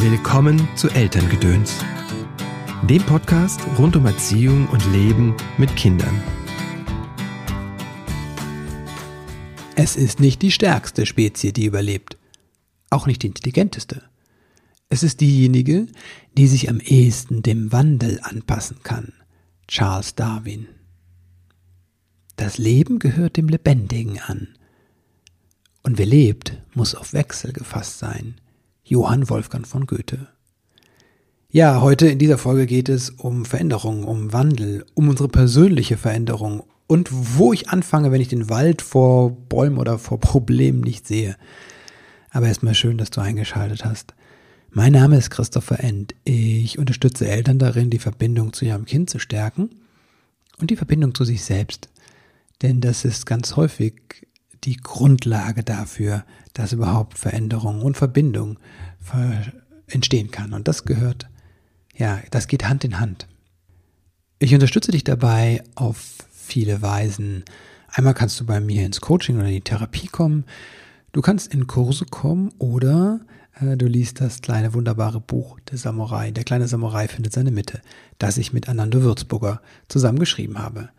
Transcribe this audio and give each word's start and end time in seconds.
Willkommen 0.00 0.68
zu 0.76 0.88
Elterngedöns, 0.90 1.84
dem 2.88 3.02
Podcast 3.02 3.60
rund 3.78 3.96
um 3.96 4.06
Erziehung 4.06 4.68
und 4.68 4.86
Leben 4.92 5.36
mit 5.58 5.74
Kindern. 5.74 6.22
Es 9.74 9.96
ist 9.96 10.20
nicht 10.20 10.40
die 10.42 10.52
stärkste 10.52 11.04
Spezie, 11.04 11.52
die 11.52 11.64
überlebt, 11.64 12.16
auch 12.90 13.08
nicht 13.08 13.24
die 13.24 13.26
intelligenteste. 13.26 14.04
Es 14.88 15.02
ist 15.02 15.20
diejenige, 15.20 15.88
die 16.36 16.46
sich 16.46 16.70
am 16.70 16.78
ehesten 16.78 17.42
dem 17.42 17.72
Wandel 17.72 18.20
anpassen 18.22 18.84
kann. 18.84 19.12
Charles 19.66 20.14
Darwin. 20.14 20.68
Das 22.36 22.56
Leben 22.56 23.00
gehört 23.00 23.36
dem 23.36 23.48
Lebendigen 23.48 24.20
an. 24.20 24.46
Und 25.82 25.98
wer 25.98 26.06
lebt, 26.06 26.56
muss 26.72 26.94
auf 26.94 27.14
Wechsel 27.14 27.52
gefasst 27.52 27.98
sein. 27.98 28.36
Johann 28.88 29.28
Wolfgang 29.28 29.66
von 29.66 29.86
Goethe. 29.86 30.28
Ja, 31.50 31.82
heute 31.82 32.08
in 32.08 32.18
dieser 32.18 32.38
Folge 32.38 32.64
geht 32.64 32.88
es 32.88 33.10
um 33.10 33.44
Veränderung, 33.44 34.04
um 34.04 34.32
Wandel, 34.32 34.86
um 34.94 35.10
unsere 35.10 35.28
persönliche 35.28 35.98
Veränderung 35.98 36.62
und 36.86 37.10
wo 37.12 37.52
ich 37.52 37.68
anfange, 37.68 38.12
wenn 38.12 38.22
ich 38.22 38.28
den 38.28 38.48
Wald 38.48 38.80
vor 38.80 39.30
Bäumen 39.30 39.76
oder 39.76 39.98
vor 39.98 40.18
Problemen 40.18 40.80
nicht 40.80 41.06
sehe. 41.06 41.36
Aber 42.30 42.46
erstmal 42.46 42.74
schön, 42.74 42.96
dass 42.96 43.10
du 43.10 43.20
eingeschaltet 43.20 43.84
hast. 43.84 44.14
Mein 44.70 44.94
Name 44.94 45.18
ist 45.18 45.28
Christopher 45.28 45.80
End. 45.80 46.14
Ich 46.24 46.78
unterstütze 46.78 47.28
Eltern 47.28 47.58
darin, 47.58 47.90
die 47.90 47.98
Verbindung 47.98 48.54
zu 48.54 48.64
ihrem 48.64 48.86
Kind 48.86 49.10
zu 49.10 49.18
stärken 49.18 49.68
und 50.60 50.70
die 50.70 50.76
Verbindung 50.76 51.14
zu 51.14 51.26
sich 51.26 51.44
selbst. 51.44 51.90
Denn 52.62 52.80
das 52.80 53.04
ist 53.04 53.26
ganz 53.26 53.54
häufig 53.54 54.26
die 54.64 54.76
Grundlage 54.76 55.62
dafür, 55.62 56.24
dass 56.52 56.72
überhaupt 56.72 57.18
Veränderung 57.18 57.82
und 57.82 57.96
Verbindung 57.96 58.58
entstehen 59.86 60.30
kann. 60.30 60.52
Und 60.52 60.68
das 60.68 60.84
gehört, 60.84 61.28
ja, 61.96 62.20
das 62.30 62.46
geht 62.46 62.68
Hand 62.68 62.84
in 62.84 63.00
Hand. 63.00 63.26
Ich 64.38 64.54
unterstütze 64.54 64.92
dich 64.92 65.04
dabei 65.04 65.62
auf 65.74 66.18
viele 66.32 66.82
Weisen. 66.82 67.44
Einmal 67.88 68.14
kannst 68.14 68.38
du 68.40 68.46
bei 68.46 68.60
mir 68.60 68.86
ins 68.86 69.00
Coaching 69.00 69.36
oder 69.36 69.46
in 69.46 69.54
die 69.54 69.60
Therapie 69.60 70.06
kommen. 70.06 70.44
Du 71.12 71.22
kannst 71.22 71.52
in 71.52 71.66
Kurse 71.66 72.04
kommen 72.04 72.50
oder 72.58 73.20
äh, 73.60 73.76
du 73.76 73.86
liest 73.86 74.20
das 74.20 74.42
kleine 74.42 74.74
wunderbare 74.74 75.20
Buch 75.20 75.58
Der 75.70 75.78
Samurai. 75.78 76.30
Der 76.30 76.44
kleine 76.44 76.68
Samurai 76.68 77.08
findet 77.08 77.32
seine 77.32 77.50
Mitte, 77.50 77.80
das 78.18 78.38
ich 78.38 78.52
mit 78.52 78.68
Anando 78.68 79.02
Würzburger 79.02 79.60
zusammen 79.88 80.18
geschrieben 80.18 80.58
habe. 80.58 80.90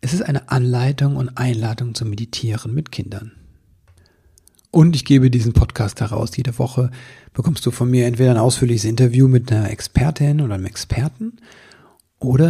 Es 0.00 0.14
ist 0.14 0.22
eine 0.22 0.48
Anleitung 0.50 1.16
und 1.16 1.36
Einladung 1.36 1.94
zum 1.94 2.10
Meditieren 2.10 2.72
mit 2.72 2.92
Kindern. 2.92 3.32
Und 4.70 4.94
ich 4.94 5.04
gebe 5.04 5.30
diesen 5.30 5.54
Podcast 5.54 6.00
heraus. 6.00 6.36
Jede 6.36 6.56
Woche 6.58 6.90
bekommst 7.32 7.66
du 7.66 7.70
von 7.70 7.90
mir 7.90 8.06
entweder 8.06 8.30
ein 8.30 8.36
ausführliches 8.36 8.84
Interview 8.84 9.26
mit 9.26 9.50
einer 9.50 9.70
Expertin 9.70 10.40
oder 10.40 10.54
einem 10.54 10.66
Experten 10.66 11.40
oder 12.20 12.48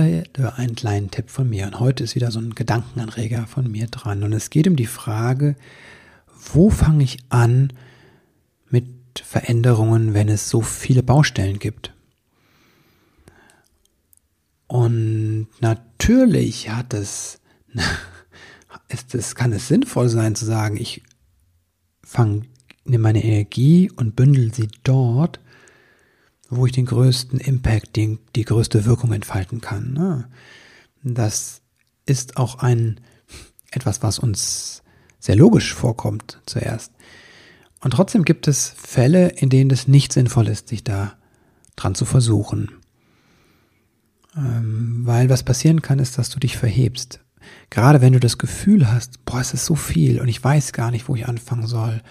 einen 0.57 0.75
kleinen 0.75 1.11
Tipp 1.11 1.31
von 1.31 1.49
mir. 1.49 1.67
Und 1.67 1.81
heute 1.81 2.05
ist 2.05 2.17
wieder 2.17 2.31
so 2.31 2.39
ein 2.39 2.55
Gedankenanreger 2.55 3.47
von 3.47 3.71
mir 3.71 3.87
dran. 3.87 4.25
Und 4.25 4.33
es 4.33 4.51
geht 4.51 4.69
um 4.69 4.77
die 4.77 4.87
Frage, 4.87 5.57
wo 6.53 6.69
fange 6.69 7.05
ich 7.05 7.19
an 7.31 7.73
mit 8.69 8.87
Veränderungen, 9.25 10.13
wenn 10.13 10.29
es 10.29 10.51
so 10.51 10.61
viele 10.61 11.03
Baustellen 11.03 11.59
gibt? 11.59 11.95
Und 14.67 15.47
natürlich 15.61 15.88
hat 16.09 16.95
es, 16.95 17.41
ist 18.89 19.15
es, 19.15 19.35
kann 19.35 19.53
es 19.53 19.69
sinnvoll 19.69 20.09
sein 20.09 20.35
zu 20.35 20.45
sagen, 20.45 20.77
ich 20.77 21.03
fange, 22.03 22.43
nehme 22.85 23.03
meine 23.03 23.23
Energie 23.23 23.91
und 23.91 24.17
bündel 24.17 24.53
sie 24.55 24.69
dort, 24.85 25.41
wo 26.49 26.65
ich 26.65 26.73
den 26.73 26.87
größten 26.87 27.41
Impact, 27.41 27.97
die, 27.97 28.19
die 28.35 28.45
größte 28.45 28.87
Wirkung 28.87 29.13
entfalten 29.13 29.61
kann. 29.61 29.93
Ne? 29.93 30.29
Das 31.03 31.61
ist 32.07 32.39
auch 32.39 32.61
ein, 32.61 33.01
etwas, 33.71 34.03
was 34.03 34.19
uns 34.19 34.83
sehr 35.21 35.37
logisch 35.37 35.75
vorkommt 35.75 36.41
zuerst. 36.47 36.93
Und 37.81 37.93
trotzdem 37.93 38.25
gibt 38.25 38.49
es 38.49 38.71
Fälle, 38.71 39.29
in 39.29 39.51
denen 39.51 39.71
es 39.71 39.89
nicht 39.89 40.13
sinnvoll 40.15 40.49
ist, 40.49 40.69
sich 40.69 40.83
da 40.83 41.19
dran 41.77 41.95
zu 41.95 42.07
versuchen. 42.07 42.78
Ähm, 44.39 45.01
weil 45.05 45.29
was 45.29 45.43
passieren 45.43 45.83
kann, 45.83 45.99
ist, 45.99 46.17
dass 46.17 46.31
du 46.31 46.39
dich 46.39 46.57
verhebst. 46.57 47.21
Gerade 47.71 48.01
wenn 48.01 48.13
du 48.13 48.21
das 48.21 48.39
Gefühl 48.39 48.91
hast, 48.91 49.25
boah, 49.25 49.41
es 49.41 49.53
ist 49.53 49.65
so 49.65 49.75
viel 49.75 50.21
und 50.21 50.29
ich 50.29 50.43
weiß 50.43 50.73
gar 50.73 50.91
nicht, 50.91 51.09
wo 51.09 51.17
ich 51.17 51.27
anfangen 51.27 51.67
soll, 51.67 52.03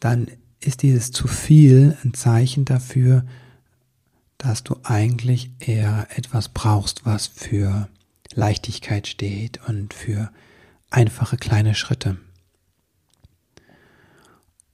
dann 0.00 0.28
ist 0.60 0.82
dieses 0.82 1.12
zu 1.12 1.28
viel 1.28 1.96
ein 2.04 2.14
Zeichen 2.14 2.64
dafür, 2.64 3.24
dass 4.38 4.64
du 4.64 4.76
eigentlich 4.82 5.50
eher 5.58 6.08
etwas 6.16 6.48
brauchst, 6.48 7.06
was 7.06 7.26
für 7.26 7.88
Leichtigkeit 8.34 9.06
steht 9.06 9.60
und 9.68 9.94
für 9.94 10.30
einfache 10.90 11.36
kleine 11.36 11.74
Schritte. 11.74 12.16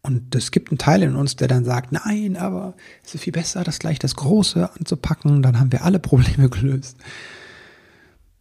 Und 0.02 0.34
es 0.34 0.50
gibt 0.50 0.70
einen 0.70 0.78
Teil 0.78 1.02
in 1.02 1.14
uns, 1.14 1.36
der 1.36 1.48
dann 1.48 1.64
sagt, 1.64 1.92
nein, 1.92 2.36
aber 2.36 2.74
es 3.04 3.14
ist 3.14 3.22
viel 3.22 3.32
besser, 3.32 3.64
das 3.64 3.78
gleich 3.78 3.98
das 3.98 4.16
Große 4.16 4.70
anzupacken, 4.78 5.42
dann 5.42 5.60
haben 5.60 5.72
wir 5.72 5.84
alle 5.84 5.98
Probleme 5.98 6.48
gelöst. 6.50 6.96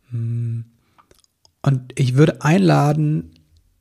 Hm. 0.09 0.65
Und 1.61 1.93
ich 1.99 2.15
würde 2.15 2.41
einladen, 2.41 3.31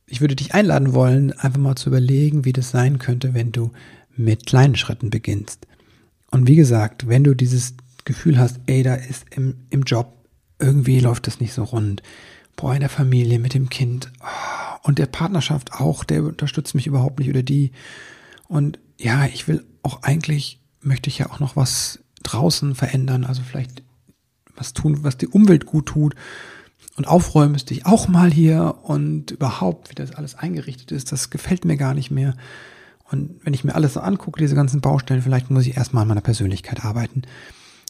ich 0.05 0.19
würde 0.19 0.35
dich 0.35 0.53
einladen 0.53 0.93
wollen, 0.93 1.31
einfach 1.31 1.59
mal 1.59 1.75
zu 1.75 1.89
überlegen, 1.89 2.43
wie 2.43 2.53
das 2.53 2.71
sein 2.71 2.99
könnte, 2.99 3.33
wenn 3.33 3.53
du 3.53 3.71
mit 4.17 4.45
kleinen 4.45 4.75
Schritten 4.75 5.09
beginnst. 5.09 5.65
Und 6.31 6.47
wie 6.47 6.57
gesagt, 6.57 7.07
wenn 7.07 7.23
du 7.23 7.33
dieses 7.33 7.75
Gefühl 8.03 8.37
hast, 8.37 8.59
ey, 8.65 8.83
da 8.83 8.95
ist 8.95 9.25
im, 9.31 9.55
im 9.69 9.83
Job, 9.83 10.13
irgendwie 10.59 10.99
läuft 10.99 11.27
das 11.27 11.39
nicht 11.39 11.53
so 11.53 11.63
rund. 11.63 12.03
Boah, 12.57 12.73
in 12.73 12.81
der 12.81 12.89
Familie, 12.89 13.39
mit 13.39 13.53
dem 13.53 13.69
Kind, 13.69 14.11
oh, 14.21 14.48
und 14.83 14.99
der 14.99 15.05
Partnerschaft 15.05 15.73
auch, 15.73 16.03
der 16.03 16.23
unterstützt 16.23 16.75
mich 16.75 16.87
überhaupt 16.87 17.19
nicht 17.19 17.29
oder 17.29 17.43
die. 17.43 17.71
Und 18.47 18.79
ja, 18.97 19.25
ich 19.25 19.47
will 19.47 19.65
auch 19.83 20.03
eigentlich, 20.03 20.59
möchte 20.81 21.09
ich 21.09 21.19
ja 21.19 21.29
auch 21.29 21.39
noch 21.39 21.55
was 21.55 21.99
draußen 22.23 22.75
verändern, 22.75 23.23
also 23.23 23.41
vielleicht 23.43 23.83
was 24.55 24.73
tun, 24.73 25.03
was 25.03 25.17
die 25.17 25.27
Umwelt 25.27 25.65
gut 25.65 25.87
tut. 25.87 26.15
Und 26.95 27.07
aufräumen 27.07 27.53
müsste 27.53 27.73
ich 27.73 27.85
auch 27.85 28.07
mal 28.07 28.31
hier 28.31 28.75
und 28.83 29.31
überhaupt, 29.31 29.89
wie 29.89 29.95
das 29.95 30.11
alles 30.11 30.35
eingerichtet 30.35 30.91
ist, 30.91 31.11
das 31.11 31.29
gefällt 31.29 31.63
mir 31.63 31.77
gar 31.77 31.93
nicht 31.93 32.11
mehr. 32.11 32.35
Und 33.09 33.39
wenn 33.43 33.53
ich 33.53 33.63
mir 33.63 33.73
alles 33.73 33.93
so 33.93 34.01
angucke, 34.01 34.39
diese 34.39 34.55
ganzen 34.55 34.81
Baustellen, 34.81 35.21
vielleicht 35.21 35.49
muss 35.49 35.65
ich 35.65 35.77
erstmal 35.77 36.01
an 36.01 36.09
meiner 36.09 36.21
Persönlichkeit 36.21 36.83
arbeiten. 36.83 37.23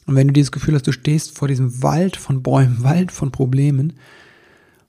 Und 0.06 0.14
wenn 0.14 0.28
du 0.28 0.32
dieses 0.32 0.52
Gefühl 0.52 0.74
hast, 0.74 0.86
du 0.86 0.92
stehst 0.92 1.36
vor 1.36 1.48
diesem 1.48 1.82
Wald 1.82 2.16
von 2.16 2.42
Bäumen, 2.42 2.78
Wald 2.82 3.12
von 3.12 3.32
Problemen, 3.32 3.94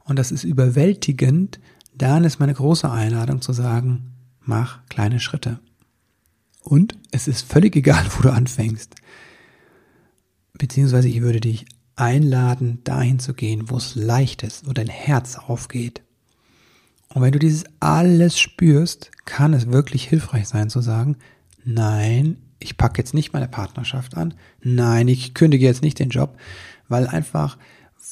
und 0.03 0.17
das 0.17 0.31
ist 0.31 0.43
überwältigend, 0.43 1.59
dann 2.01 2.23
ist 2.23 2.39
meine 2.39 2.53
große 2.53 2.89
Einladung 2.89 3.41
zu 3.41 3.53
sagen, 3.53 4.13
mach 4.39 4.85
kleine 4.87 5.19
Schritte. 5.19 5.59
Und 6.63 6.97
es 7.11 7.27
ist 7.27 7.41
völlig 7.47 7.75
egal, 7.75 8.05
wo 8.17 8.23
du 8.23 8.33
anfängst. 8.33 8.95
Beziehungsweise 10.53 11.09
ich 11.09 11.21
würde 11.21 11.41
dich 11.41 11.65
einladen, 11.95 12.79
dahin 12.83 13.19
zu 13.19 13.33
gehen, 13.33 13.69
wo 13.69 13.77
es 13.77 13.95
leicht 13.95 14.43
ist, 14.43 14.67
wo 14.67 14.73
dein 14.73 14.87
Herz 14.87 15.37
aufgeht. 15.37 16.01
Und 17.09 17.21
wenn 17.21 17.33
du 17.33 17.39
dieses 17.39 17.65
alles 17.79 18.39
spürst, 18.39 19.11
kann 19.25 19.53
es 19.53 19.67
wirklich 19.67 20.07
hilfreich 20.07 20.47
sein 20.47 20.69
zu 20.69 20.81
sagen, 20.81 21.17
nein, 21.63 22.37
ich 22.57 22.77
packe 22.77 22.99
jetzt 22.99 23.13
nicht 23.13 23.33
meine 23.33 23.47
Partnerschaft 23.47 24.15
an, 24.17 24.33
nein, 24.63 25.07
ich 25.07 25.33
kündige 25.33 25.65
jetzt 25.65 25.83
nicht 25.83 25.99
den 25.99 26.09
Job, 26.09 26.37
weil 26.87 27.07
einfach, 27.07 27.57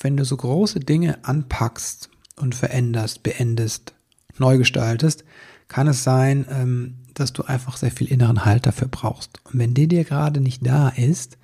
wenn 0.02 0.18
du 0.18 0.26
so 0.26 0.36
große 0.38 0.80
Dinge 0.80 1.24
anpackst, 1.24 2.10
und 2.40 2.56
veränderst, 2.56 3.24
beendest, 3.24 3.94
neu 4.38 4.58
gestaltest, 4.58 5.24
kann 5.68 5.88
es 5.88 6.04
sein, 6.04 6.46
ähm, 6.50 6.96
dass 7.14 7.34
du 7.34 7.44
einfach 7.44 7.78
sehr 7.78 7.92
viel 7.92 8.08
inneren 8.08 8.46
Halt 8.46 8.66
dafür 8.66 8.88
brauchst. 8.88 9.40
Und 9.46 9.60
wenn 9.60 9.74
der 9.74 9.88
dir 9.88 10.04
gerade 10.04 10.40
nicht 10.40 10.66
da 10.66 10.90
ist, 10.90 11.38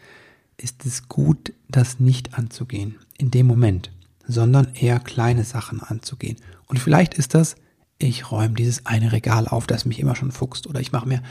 ist 0.57 0.85
es 0.85 1.07
gut, 1.07 1.53
das 1.67 1.99
nicht 1.99 2.37
anzugehen 2.37 2.95
in 3.17 3.29
dem 3.29 3.45
Moment, 3.45 3.91
sondern 4.25 4.73
eher 4.73 4.99
kleine 4.99 5.43
Sachen 5.43 5.81
anzugehen. 5.81 6.37
Und 6.67 6.79
vielleicht 6.79 7.13
ist 7.13 7.33
das, 7.33 7.55
ich 7.97 8.31
räume 8.31 8.55
dieses 8.55 8.85
eine 8.85 9.11
Regal 9.11 9.47
auf, 9.47 9.67
das 9.67 9.85
mich 9.85 9.99
immer 9.99 10.15
schon 10.15 10.31
fuchst, 10.31 10.67
oder 10.67 10.79
ich 10.79 10.91
mache 10.91 11.07
mir 11.07 11.21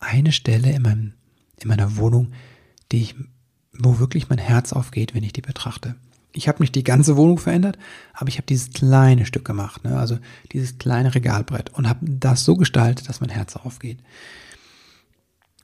eine 0.00 0.32
Stelle 0.32 0.72
in, 0.72 0.82
meinem, 0.82 1.12
in 1.60 1.68
meiner 1.68 1.96
Wohnung, 1.96 2.32
die 2.90 3.02
ich, 3.02 3.14
wo 3.72 3.98
wirklich 3.98 4.28
mein 4.28 4.38
Herz 4.38 4.72
aufgeht, 4.72 5.14
wenn 5.14 5.24
ich 5.24 5.32
die 5.32 5.42
betrachte 5.42 5.94
ich 6.32 6.48
habe 6.48 6.62
nicht 6.62 6.74
die 6.74 6.84
ganze 6.84 7.16
Wohnung 7.16 7.38
verändert, 7.38 7.78
aber 8.12 8.28
ich 8.28 8.36
habe 8.36 8.46
dieses 8.46 8.70
kleine 8.70 9.26
Stück 9.26 9.44
gemacht, 9.44 9.84
ne? 9.84 9.98
also 9.98 10.18
dieses 10.52 10.78
kleine 10.78 11.14
Regalbrett 11.14 11.70
und 11.74 11.88
habe 11.88 12.00
das 12.02 12.44
so 12.44 12.56
gestaltet, 12.56 13.08
dass 13.08 13.20
mein 13.20 13.30
Herz 13.30 13.56
aufgeht. 13.56 13.98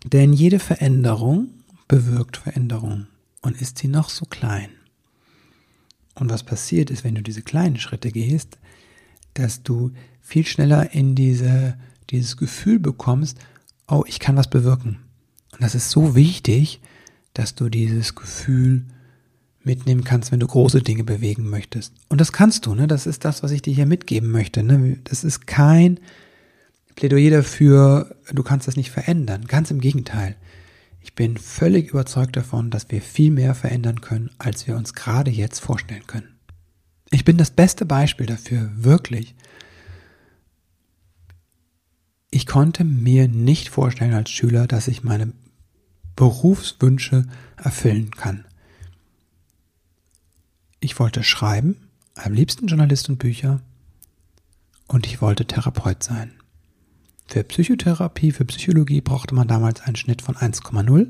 Denn 0.05 0.33
jede 0.33 0.59
Veränderung 0.59 1.49
bewirkt 1.89 2.37
Veränderung 2.37 3.07
und 3.43 3.61
ist 3.61 3.79
sie 3.79 3.89
noch 3.89 4.09
so 4.09 4.27
klein. 4.27 4.71
Und 6.15 6.31
was 6.31 6.43
passiert 6.43 6.91
ist, 6.91 7.05
wenn 7.05 7.15
du 7.15 7.23
diese 7.23 7.43
kleinen 7.43 7.79
Schritte 7.79 8.11
gehst, 8.11 8.59
dass 9.35 9.63
du 9.63 9.93
viel 10.21 10.47
schneller 10.47 10.93
in 10.93 11.15
diese, 11.15 11.77
dieses 12.11 12.37
Gefühl 12.37 12.79
bekommst, 12.79 13.39
oh, 13.89 14.05
ich 14.07 14.21
kann 14.21 14.37
was 14.37 14.49
bewirken. 14.49 15.01
Und 15.53 15.63
das 15.63 15.75
ist 15.75 15.91
so 15.91 16.15
wichtig, 16.15 16.81
dass 17.35 17.55
du 17.55 17.69
dieses 17.69 18.15
Gefühl 18.15 18.85
mitnehmen 19.65 20.05
kannst, 20.05 20.33
wenn 20.33 20.41
du 20.41 20.47
große 20.47 20.83
Dinge 20.83 21.05
bewegen 21.05 21.49
möchtest. 21.49 21.95
Und 22.09 22.21
das 22.21 22.33
kannst 22.33 22.67
du, 22.67 22.75
ne? 22.75 22.87
Das 22.87 23.07
ist 23.07 23.25
das, 23.25 23.43
was 23.43 23.51
ich 23.51 23.63
dir 23.63 23.75
hier 23.75 23.87
mitgeben 23.87 24.31
möchte. 24.31 24.63
Ne? 24.63 24.99
Das 25.05 25.25
ist 25.25 25.47
kein 25.47 26.01
Plädoyer 26.97 27.31
dafür, 27.31 28.17
du 28.33 28.43
kannst 28.43 28.69
das 28.69 28.77
nicht 28.77 28.91
verändern. 28.91 29.47
Ganz 29.47 29.71
im 29.71 29.81
Gegenteil. 29.81 30.37
Ich 31.01 31.15
bin 31.15 31.37
völlig 31.37 31.91
überzeugt 31.91 32.37
davon, 32.37 32.71
dass 32.71 32.91
wir 32.91 33.03
viel 33.03 33.31
mehr 33.31 33.55
verändern 33.55 34.01
können, 34.01 34.31
als 34.39 34.67
wir 34.67 34.77
uns 34.77 34.95
gerade 34.95 35.31
jetzt 35.31 35.61
vorstellen 35.61 36.07
können. 36.07 36.29
Ich 37.11 37.25
bin 37.25 37.37
das 37.37 37.51
beste 37.51 37.85
Beispiel 37.85 38.27
dafür, 38.27 38.71
wirklich. 38.75 39.35
Ich 42.31 42.47
konnte 42.47 42.85
mir 42.85 43.29
nicht 43.29 43.69
vorstellen 43.69 44.15
als 44.15 44.31
Schüler, 44.31 44.67
dass 44.67 44.89
ich 44.89 45.05
meine 45.05 45.33
Berufswünsche 46.17 47.27
erfüllen 47.57 48.11
kann. 48.13 48.45
Ich 50.85 50.99
wollte 50.99 51.23
schreiben, 51.23 51.79
am 52.15 52.35
liebsten 52.35 52.67
Journalist 52.67 53.09
und 53.09 53.17
Bücher, 53.17 53.63
und 54.87 55.07
ich 55.07 55.23
wollte 55.23 55.47
Therapeut 55.47 56.03
sein. 56.03 56.35
Für 57.27 57.43
Psychotherapie, 57.43 58.33
für 58.33 58.45
Psychologie 58.45 59.01
brauchte 59.01 59.35
man 59.35 59.49
damals 59.49 59.81
einen 59.81 59.97
Schnitt 59.97 60.21
von 60.21 60.35
1,0. 60.35 61.07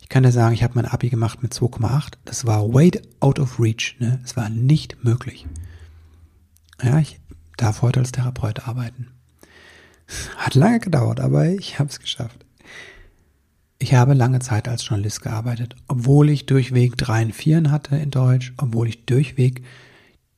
Ich 0.00 0.08
kann 0.08 0.22
dir 0.22 0.30
sagen, 0.30 0.54
ich 0.54 0.62
habe 0.62 0.74
mein 0.76 0.86
Abi 0.86 1.08
gemacht 1.08 1.42
mit 1.42 1.52
2,8. 1.52 2.12
Das 2.24 2.46
war 2.46 2.72
way 2.72 2.92
out 3.18 3.40
of 3.40 3.58
reach. 3.58 3.96
Ne? 3.98 4.20
Es 4.24 4.36
war 4.36 4.50
nicht 4.50 5.02
möglich. 5.02 5.48
Ja, 6.80 7.00
ich 7.00 7.18
darf 7.56 7.82
heute 7.82 7.98
als 7.98 8.12
Therapeut 8.12 8.68
arbeiten. 8.68 9.08
Hat 10.36 10.54
lange 10.54 10.78
gedauert, 10.78 11.18
aber 11.18 11.48
ich 11.48 11.80
habe 11.80 11.90
es 11.90 11.98
geschafft. 11.98 12.46
Ich 13.78 13.94
habe 13.94 14.14
lange 14.14 14.40
Zeit 14.40 14.68
als 14.68 14.86
Journalist 14.86 15.22
gearbeitet, 15.22 15.76
obwohl 15.86 16.30
ich 16.30 16.46
durchweg 16.46 16.96
dreien 16.96 17.32
Vieren 17.32 17.70
hatte 17.70 17.96
in 17.96 18.10
Deutsch, 18.10 18.54
obwohl 18.56 18.88
ich 18.88 19.04
durchweg 19.04 19.62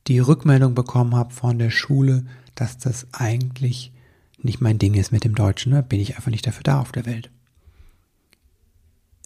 die 0.07 0.19
Rückmeldung 0.19 0.75
bekommen 0.75 1.15
habe 1.15 1.33
von 1.33 1.57
der 1.57 1.69
Schule, 1.69 2.25
dass 2.55 2.77
das 2.77 3.07
eigentlich 3.13 3.93
nicht 4.41 4.61
mein 4.61 4.79
Ding 4.79 4.93
ist 4.95 5.11
mit 5.11 5.23
dem 5.23 5.35
Deutschen, 5.35 5.71
ne? 5.71 5.83
bin 5.83 5.99
ich 5.99 6.15
einfach 6.15 6.31
nicht 6.31 6.45
dafür 6.45 6.63
da 6.63 6.81
auf 6.81 6.91
der 6.91 7.05
Welt. 7.05 7.29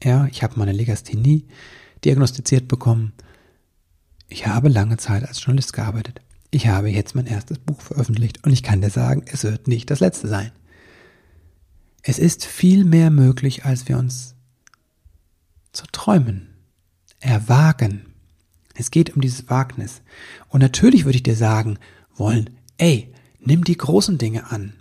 Ja, 0.03 0.27
ich 0.27 0.43
habe 0.43 0.57
meine 0.57 0.73
Legasthenie 0.73 1.45
diagnostiziert 2.03 2.67
bekommen. 2.67 3.13
Ich 4.27 4.47
habe 4.47 4.69
lange 4.69 4.97
Zeit 4.97 5.23
als 5.25 5.43
Journalist 5.43 5.73
gearbeitet. 5.73 6.21
Ich 6.51 6.67
habe 6.67 6.89
jetzt 6.89 7.15
mein 7.15 7.25
erstes 7.25 7.59
Buch 7.59 7.81
veröffentlicht 7.81 8.43
und 8.45 8.51
ich 8.51 8.63
kann 8.63 8.81
dir 8.81 8.89
sagen, 8.89 9.23
es 9.25 9.43
wird 9.43 9.67
nicht 9.67 9.89
das 9.89 10.01
letzte 10.01 10.27
sein. 10.27 10.51
Es 12.03 12.19
ist 12.19 12.45
viel 12.45 12.85
mehr 12.85 13.09
möglich, 13.09 13.65
als 13.65 13.87
wir 13.87 13.97
uns 13.97 14.35
zu 15.71 15.85
träumen, 15.91 16.49
erwagen. 17.19 18.05
Es 18.75 18.91
geht 18.91 19.15
um 19.15 19.21
dieses 19.21 19.49
Wagnis. 19.49 20.01
Und 20.49 20.61
natürlich 20.61 21.05
würde 21.05 21.15
ich 21.15 21.23
dir 21.23 21.35
sagen 21.35 21.79
wollen, 22.15 22.51
ey, 22.77 23.11
nimm 23.39 23.63
die 23.63 23.77
großen 23.77 24.17
Dinge 24.17 24.51
an 24.51 24.73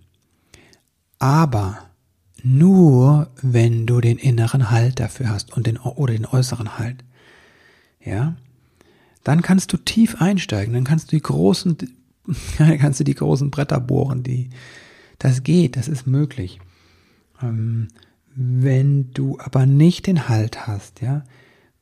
aber 1.22 1.78
nur 2.42 3.30
wenn 3.42 3.86
du 3.86 4.00
den 4.00 4.18
inneren 4.18 4.72
Halt 4.72 4.98
dafür 4.98 5.28
hast 5.28 5.56
und 5.56 5.68
den 5.68 5.78
oder 5.78 6.14
den 6.14 6.26
äußeren 6.26 6.80
Halt. 6.80 7.04
Ja? 8.04 8.34
Dann 9.22 9.40
kannst 9.40 9.72
du 9.72 9.76
tief 9.76 10.20
einsteigen, 10.20 10.74
dann 10.74 10.82
kannst 10.82 11.12
du 11.12 11.16
die 11.16 11.22
großen 11.22 11.76
kannst 12.58 12.98
du 12.98 13.04
die 13.04 13.14
großen 13.14 13.52
Bretter 13.52 13.78
bohren, 13.78 14.24
die 14.24 14.50
das 15.20 15.44
geht, 15.44 15.76
das 15.76 15.86
ist 15.86 16.08
möglich. 16.08 16.58
Ähm, 17.42 17.88
wenn 18.34 19.12
du 19.12 19.38
aber 19.38 19.66
nicht 19.66 20.06
den 20.06 20.28
Halt 20.28 20.66
hast, 20.66 21.00
ja, 21.00 21.24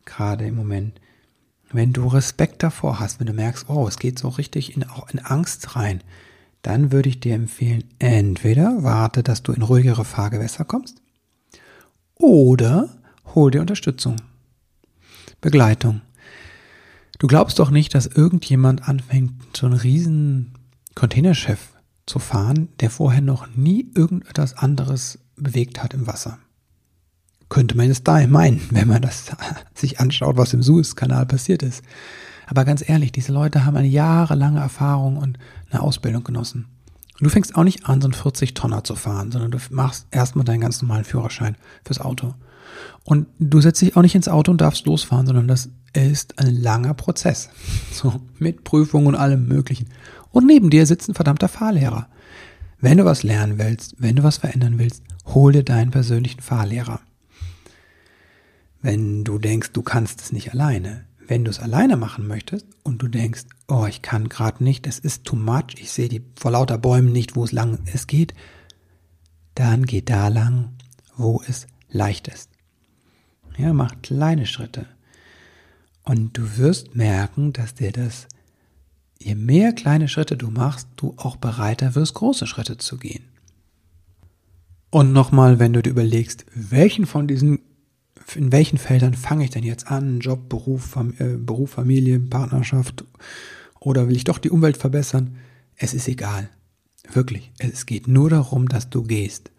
gerade 0.05 0.47
im 0.47 0.57
Moment, 0.57 1.01
wenn 1.73 1.93
du 1.93 2.07
Respekt 2.09 2.63
davor 2.63 2.99
hast, 2.99 3.21
wenn 3.21 3.29
du 3.29 3.33
merkst, 3.33 3.69
oh, 3.69 3.87
es 3.87 3.99
geht 3.99 4.19
so 4.19 4.29
richtig 4.29 4.77
in, 4.77 4.85
auch 4.85 5.09
in 5.11 5.21
Angst 5.21 5.77
rein, 5.77 6.03
dann 6.63 6.93
würde 6.93 7.09
ich 7.09 7.21
dir 7.21 7.35
empfehlen, 7.35 7.85
entweder 7.99 8.83
warte, 8.83 9.23
dass 9.23 9.43
du 9.43 9.53
in 9.53 9.63
ruhigere 9.63 10.05
Fahrgewässer 10.05 10.65
kommst 10.65 11.01
oder 12.17 12.91
hol 13.35 13.51
dir 13.51 13.61
Unterstützung, 13.61 14.17
Begleitung. 15.41 16.03
Du 17.19 17.27
glaubst 17.27 17.59
doch 17.59 17.71
nicht, 17.71 17.95
dass 17.95 18.07
irgendjemand 18.07 18.89
anfängt, 18.89 19.57
so 19.57 19.67
einen 19.67 19.77
riesen 19.77 20.55
Containerschiff 20.95 21.75
zu 22.07 22.19
fahren, 22.19 22.69
der 22.81 22.91
vorher 22.91 23.21
noch 23.21 23.47
nie 23.55 23.91
irgendetwas 23.95 24.55
anderes 24.55 25.19
bewegt 25.43 25.83
hat 25.83 25.95
im 25.95 26.07
Wasser. 26.07 26.39
Könnte 27.49 27.77
man 27.77 27.91
es 27.91 28.05
da 28.05 28.25
meinen, 28.27 28.61
wenn 28.71 28.89
man 28.89 29.03
das 29.03 29.33
sich 29.75 30.01
anschaut, 30.01 30.37
was 30.37 30.53
im 30.53 30.63
Suezkanal 30.63 31.27
passiert 31.27 31.63
ist. 31.63 31.83
Aber 32.47 32.65
ganz 32.65 32.87
ehrlich, 32.87 33.13
diese 33.13 33.33
Leute 33.33 33.65
haben 33.65 33.77
eine 33.77 33.87
jahrelange 33.87 34.61
Erfahrung 34.61 35.17
und 35.17 35.39
eine 35.71 35.83
Ausbildung 35.83 36.25
genossen. 36.25 36.67
du 37.21 37.29
fängst 37.29 37.55
auch 37.55 37.65
nicht 37.65 37.87
an, 37.87 38.01
so 38.01 38.09
einen 38.09 38.15
40-Tonner 38.15 38.83
zu 38.83 38.97
fahren, 38.97 39.31
sondern 39.31 39.53
du 39.53 39.59
machst 39.71 40.07
erstmal 40.11 40.45
deinen 40.45 40.61
ganz 40.61 40.83
normalen 40.83 41.05
Führerschein 41.05 41.57
fürs 41.85 42.01
Auto. 42.01 42.35
Und 43.05 43.29
du 43.39 43.61
setzt 43.61 43.81
dich 43.81 43.97
auch 43.97 44.03
nicht 44.03 44.15
ins 44.15 44.29
Auto 44.29 44.51
und 44.51 44.61
darfst 44.61 44.87
losfahren, 44.87 45.27
sondern 45.27 45.49
das 45.49 45.71
ist 45.93 46.39
ein 46.39 46.55
langer 46.55 46.95
Prozess. 46.95 47.51
So, 47.93 48.21
mit 48.39 48.65
Prüfungen 48.65 49.09
und 49.09 49.17
allem 49.17 49.47
Möglichen. 49.47 49.89
Und 50.31 50.47
neben 50.47 50.71
dir 50.71 50.87
sitzt 50.87 51.09
ein 51.09 51.15
verdammter 51.15 51.49
Fahrlehrer. 51.49 52.09
Wenn 52.81 52.99
du 52.99 53.05
was 53.05 53.23
lernen 53.23 53.59
willst, 53.59 53.95
wenn 53.99 54.17
du 54.17 54.23
was 54.23 54.39
verändern 54.39 54.79
willst, 54.79 55.03
hol 55.27 55.53
dir 55.53 55.65
deinen 55.65 55.91
persönlichen 55.91 56.41
Fahrlehrer. 56.41 57.01
Wenn 58.83 59.25
du 59.25 59.39
denkst, 59.39 59.73
du 59.73 59.83
kannst 59.83 60.21
es 60.21 60.33
nicht 60.33 60.53
alleine, 60.53 61.05
wenn 61.27 61.45
du 61.45 61.51
es 61.51 61.61
alleine 61.61 61.97
machen 61.97 62.27
möchtest 62.27 62.67
und 62.83 63.03
du 63.03 63.09
denkst, 63.09 63.45
oh, 63.69 63.87
ich 63.87 64.03
kann 64.03 64.29
gerade 64.29 64.65
nicht, 64.65 64.87
es 64.87 64.99
ist 64.99 65.25
too 65.25 65.37
much, 65.37 65.77
ich 65.79 65.93
sehe 65.93 66.09
die 66.09 66.25
vor 66.35 66.51
lauter 66.51 66.79
Bäumen 66.79 67.13
nicht, 67.13 67.37
wo 67.37 67.45
es 67.45 67.53
lang 67.53 67.79
es 67.93 68.07
geht, 68.07 68.35
dann 69.55 69.85
geh 69.85 70.03
da 70.03 70.29
lang, 70.29 70.73
wo 71.17 71.43
es 71.47 71.67
leicht 71.89 72.29
ist. 72.29 72.51
Ja, 73.59 73.73
mach 73.73 74.01
kleine 74.03 74.47
Schritte. 74.47 74.87
Und 76.03 76.37
du 76.37 76.57
wirst 76.57 76.97
merken, 76.97 77.53
dass 77.53 77.75
dir 77.75 77.93
das, 77.93 78.27
je 79.19 79.35
mehr 79.35 79.73
kleine 79.73 80.09
Schritte 80.09 80.37
du 80.37 80.51
machst, 80.51 80.89
du 80.97 81.15
auch 81.19 81.37
bereiter 81.37 81.95
wirst, 81.95 82.15
große 82.15 82.47
Schritte 82.47 82.79
zu 82.79 82.97
gehen. 82.97 83.30
Und 84.91 85.13
nochmal, 85.13 85.59
wenn 85.59 85.73
du 85.73 85.83
dir 85.83 85.91
überlegst, 85.91 86.45
welchen 86.55 87.07
von 87.07 87.29
diesen 87.29 87.61
in 88.37 88.53
welchen 88.53 88.79
Feldern 88.79 89.15
fange 89.15 89.45
ich 89.45 89.51
denn 89.51 89.65
jetzt 89.65 89.89
an? 89.89 90.21
Job, 90.21 90.49
Beruf, 90.49 90.85
Fam 90.85 91.15
äh, 91.19 91.37
Beruf, 91.37 91.71
Familie, 91.71 92.21
Partnerschaft 92.21 93.05
oder 93.81 94.09
will 94.09 94.17
ich 94.17 94.25
doch 94.25 94.39
die 94.39 94.51
Umwelt 94.51 94.77
verbessern? 94.77 95.37
Es 95.77 95.95
ist 95.95 96.07
egal. 96.07 96.51
Wirklich. 97.11 97.51
Es 97.59 97.87
geht 97.87 98.07
nur 98.07 98.31
darum, 98.31 98.69
dass 98.69 98.91
du 98.91 99.03
gehst. 99.03 99.51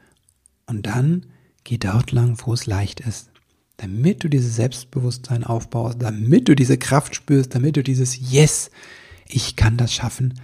Und 0.68 0.86
dann 0.86 1.26
geh 1.64 1.78
dort 1.78 2.12
lang, 2.12 2.38
wo 2.46 2.54
es 2.54 2.66
leicht 2.66 3.02
ist. 3.02 3.32
Damit 3.78 4.24
du 4.24 4.30
dieses 4.30 4.56
Selbstbewusstsein 4.56 5.44
aufbaust, 5.44 6.02
damit 6.02 6.48
du 6.48 6.56
diese 6.56 6.78
Kraft 6.78 7.16
spürst, 7.16 7.56
damit 7.56 7.76
du 7.78 7.84
dieses 7.84 8.32
Yes, 8.32 8.70
ich 9.28 9.56
kann 9.56 9.76
das 9.76 9.92
schaffen, 9.92 10.40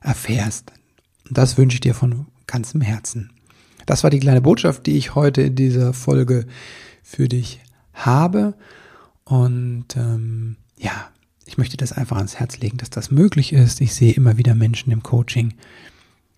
erfährst. 0.00 0.72
Und 1.28 1.36
das 1.36 1.58
wünsche 1.58 1.76
ich 1.76 1.82
dir 1.82 1.94
von 1.94 2.26
ganzem 2.46 2.80
Herzen. 2.80 3.30
Das 3.86 4.02
war 4.02 4.10
die 4.10 4.20
kleine 4.20 4.40
Botschaft, 4.40 4.86
die 4.86 4.96
ich 4.96 5.14
heute 5.14 5.42
in 5.42 5.54
dieser 5.54 5.92
Folge 5.92 6.46
für 7.02 7.28
dich 7.28 7.60
habe. 7.92 8.54
Und 9.24 9.96
ähm, 9.96 10.56
ja, 10.78 11.08
ich 11.46 11.58
möchte 11.58 11.76
das 11.76 11.92
einfach 11.92 12.16
ans 12.16 12.36
Herz 12.36 12.58
legen, 12.58 12.78
dass 12.78 12.90
das 12.90 13.10
möglich 13.10 13.52
ist. 13.52 13.80
Ich 13.80 13.94
sehe 13.94 14.12
immer 14.12 14.38
wieder 14.38 14.54
Menschen 14.54 14.92
im 14.92 15.02
Coaching, 15.02 15.54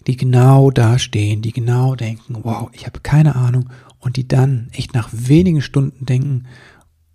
die 0.06 0.16
genau 0.16 0.70
da 0.70 0.98
stehen, 0.98 1.42
die 1.42 1.52
genau 1.52 1.94
denken, 1.94 2.36
wow, 2.42 2.68
ich 2.72 2.86
habe 2.86 3.00
keine 3.00 3.36
Ahnung. 3.36 3.70
Und 3.98 4.16
die 4.16 4.28
dann 4.28 4.68
echt 4.72 4.94
nach 4.94 5.08
wenigen 5.12 5.62
Stunden 5.62 6.06
denken 6.06 6.46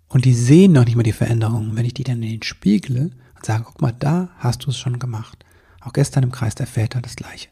und 0.08 0.26
die 0.26 0.34
sehen 0.34 0.72
noch 0.72 0.84
nicht 0.84 0.96
mal 0.96 1.02
die 1.02 1.12
Veränderungen. 1.12 1.74
Wenn 1.74 1.86
ich 1.86 1.94
die 1.94 2.04
dann 2.04 2.22
in 2.22 2.28
den 2.28 2.42
spiegle 2.42 3.12
und 3.34 3.46
sage, 3.46 3.64
guck 3.64 3.80
mal, 3.80 3.94
da 3.98 4.28
hast 4.36 4.64
du 4.64 4.70
es 4.70 4.78
schon 4.78 4.98
gemacht. 4.98 5.44
Auch 5.80 5.94
gestern 5.94 6.22
im 6.22 6.32
Kreis 6.32 6.54
der 6.54 6.66
Väter 6.66 7.00
das 7.00 7.16
gleiche. 7.16 7.48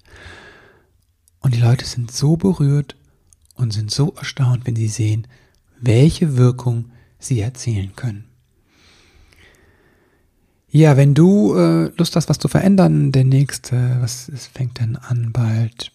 Und 1.40 1.54
die 1.54 1.60
Leute 1.60 1.84
sind 1.84 2.10
so 2.10 2.36
berührt 2.36 2.96
und 3.54 3.72
sind 3.72 3.90
so 3.90 4.14
erstaunt, 4.14 4.66
wenn 4.66 4.76
sie 4.76 4.88
sehen, 4.88 5.26
welche 5.80 6.36
Wirkung 6.36 6.90
sie 7.18 7.40
erzielen 7.40 7.96
können. 7.96 8.24
Ja, 10.68 10.96
wenn 10.96 11.14
du 11.14 11.54
äh, 11.56 11.90
Lust 11.96 12.14
hast, 12.14 12.28
was 12.28 12.38
zu 12.38 12.46
verändern, 12.46 13.10
der 13.10 13.24
nächste, 13.24 13.98
was 14.00 14.28
ist, 14.28 14.46
fängt 14.46 14.78
denn 14.78 14.96
an 14.96 15.32
bald? 15.32 15.90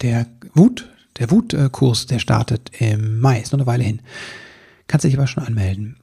Der 0.00 0.26
Wut, 0.54 0.88
der 1.18 1.30
Wutkurs, 1.30 2.06
der 2.06 2.18
startet 2.18 2.70
im 2.78 3.20
Mai, 3.20 3.40
ist 3.40 3.52
noch 3.52 3.58
eine 3.58 3.66
Weile 3.66 3.84
hin. 3.84 4.00
Kannst 4.88 5.04
dich 5.04 5.16
aber 5.16 5.26
schon 5.26 5.44
anmelden. 5.44 5.96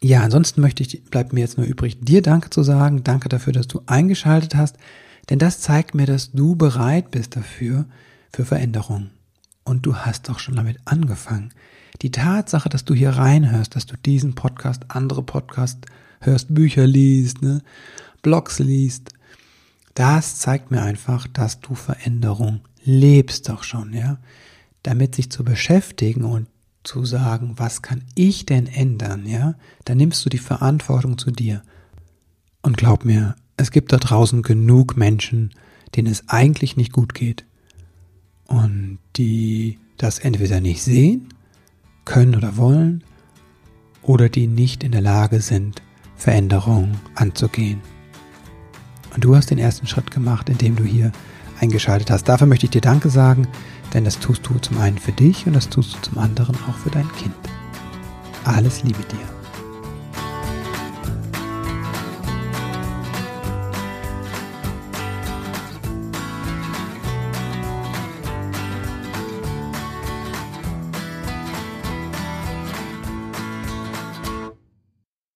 Ja, 0.00 0.22
ansonsten 0.22 0.60
möchte 0.60 0.82
ich, 0.82 1.04
bleibt 1.04 1.32
mir 1.32 1.40
jetzt 1.40 1.58
nur 1.58 1.66
übrig, 1.66 1.98
dir 2.00 2.22
Danke 2.22 2.50
zu 2.50 2.64
sagen. 2.64 3.04
Danke 3.04 3.28
dafür, 3.28 3.52
dass 3.52 3.68
du 3.68 3.82
eingeschaltet 3.86 4.56
hast, 4.56 4.76
denn 5.30 5.38
das 5.38 5.60
zeigt 5.60 5.94
mir, 5.94 6.06
dass 6.06 6.32
du 6.32 6.56
bereit 6.56 7.10
bist 7.10 7.36
dafür, 7.36 7.86
für 8.32 8.44
Veränderung. 8.44 9.10
und 9.64 9.86
du 9.86 9.94
hast 9.94 10.28
doch 10.28 10.40
schon 10.40 10.56
damit 10.56 10.78
angefangen. 10.86 11.52
Die 12.00 12.10
Tatsache, 12.10 12.68
dass 12.68 12.84
du 12.84 12.94
hier 12.94 13.10
reinhörst, 13.10 13.76
dass 13.76 13.86
du 13.86 13.96
diesen 13.96 14.34
Podcast, 14.34 14.82
andere 14.88 15.22
Podcasts 15.22 15.80
hörst, 16.20 16.52
Bücher 16.52 16.86
liest, 16.86 17.42
ne, 17.42 17.62
Blogs 18.22 18.58
liest, 18.58 19.10
das 19.94 20.38
zeigt 20.38 20.70
mir 20.70 20.82
einfach, 20.82 21.28
dass 21.28 21.60
du 21.60 21.74
Veränderung 21.74 22.60
lebst 22.82 23.48
doch 23.48 23.62
schon, 23.62 23.92
ja. 23.92 24.18
Damit 24.82 25.14
sich 25.14 25.30
zu 25.30 25.44
beschäftigen 25.44 26.24
und 26.24 26.48
zu 26.82 27.04
sagen, 27.04 27.54
was 27.56 27.82
kann 27.82 28.02
ich 28.16 28.46
denn 28.46 28.66
ändern, 28.66 29.26
ja, 29.26 29.54
dann 29.84 29.98
nimmst 29.98 30.24
du 30.24 30.30
die 30.30 30.38
Verantwortung 30.38 31.18
zu 31.18 31.30
dir. 31.30 31.62
Und 32.62 32.76
glaub 32.76 33.04
mir, 33.04 33.36
es 33.62 33.70
gibt 33.70 33.92
da 33.92 33.96
draußen 33.96 34.42
genug 34.42 34.96
Menschen, 34.96 35.50
denen 35.96 36.10
es 36.10 36.28
eigentlich 36.28 36.76
nicht 36.76 36.92
gut 36.92 37.14
geht 37.14 37.44
und 38.46 38.98
die 39.16 39.78
das 39.96 40.18
entweder 40.18 40.60
nicht 40.60 40.82
sehen, 40.82 41.28
können 42.04 42.34
oder 42.34 42.56
wollen 42.56 43.04
oder 44.02 44.28
die 44.28 44.48
nicht 44.48 44.82
in 44.82 44.92
der 44.92 45.00
Lage 45.00 45.40
sind, 45.40 45.80
Veränderungen 46.16 46.96
anzugehen. 47.14 47.80
Und 49.14 49.24
du 49.24 49.36
hast 49.36 49.50
den 49.50 49.58
ersten 49.58 49.86
Schritt 49.86 50.10
gemacht, 50.10 50.48
indem 50.48 50.76
du 50.76 50.84
hier 50.84 51.12
eingeschaltet 51.60 52.10
hast. 52.10 52.24
Dafür 52.24 52.46
möchte 52.46 52.66
ich 52.66 52.70
dir 52.70 52.80
Danke 52.80 53.10
sagen, 53.10 53.46
denn 53.94 54.04
das 54.04 54.18
tust 54.18 54.46
du 54.46 54.58
zum 54.58 54.78
einen 54.78 54.98
für 54.98 55.12
dich 55.12 55.46
und 55.46 55.52
das 55.52 55.68
tust 55.68 55.94
du 55.94 56.00
zum 56.00 56.18
anderen 56.18 56.56
auch 56.68 56.76
für 56.76 56.90
dein 56.90 57.10
Kind. 57.12 57.34
Alles 58.44 58.82
Liebe 58.82 59.02
dir. 59.04 59.41